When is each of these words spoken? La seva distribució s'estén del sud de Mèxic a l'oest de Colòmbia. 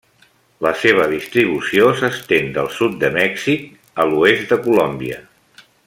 La 0.65 0.71
seva 0.83 1.03
distribució 1.11 1.91
s'estén 1.99 2.49
del 2.57 2.71
sud 2.79 2.97
de 3.05 3.13
Mèxic 3.19 3.71
a 4.05 4.09
l'oest 4.13 4.53
de 4.55 4.61
Colòmbia. 4.65 5.23